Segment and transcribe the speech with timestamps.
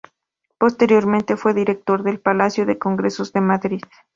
[0.57, 3.81] Posteriormente, fue director del Palacio de Congresos de Madrid.